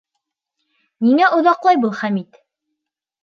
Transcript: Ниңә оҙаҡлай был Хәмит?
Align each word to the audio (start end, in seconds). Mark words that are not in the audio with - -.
Ниңә 1.07 1.27
оҙаҡлай 1.37 1.79
был 1.83 1.93
Хәмит? 1.99 2.39